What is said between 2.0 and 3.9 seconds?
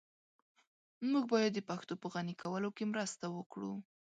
په غني کولو کي مرسته وکړو.